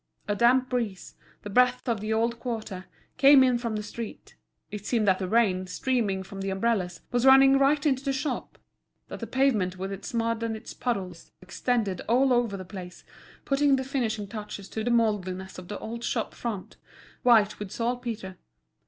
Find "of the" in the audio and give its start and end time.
1.87-2.11, 15.59-15.77